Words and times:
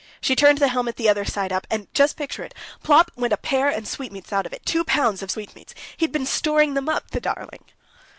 She 0.19 0.35
turned 0.35 0.57
the 0.57 0.69
helmet 0.69 0.95
the 0.95 1.07
other 1.09 1.25
side 1.25 1.53
up, 1.53 1.67
And—just 1.69 2.17
picture 2.17 2.43
it!—plop 2.43 3.11
went 3.15 3.33
a 3.33 3.37
pear 3.37 3.67
and 3.67 3.87
sweetmeats 3.87 4.33
out 4.33 4.47
of 4.47 4.51
it, 4.51 4.65
two 4.65 4.83
pounds 4.83 5.21
of 5.21 5.29
sweetmeats!... 5.29 5.75
He'd 5.95 6.11
been 6.11 6.25
storing 6.25 6.73
them 6.73 6.89
up, 6.89 7.11
the 7.11 7.21
darling!" 7.21 7.65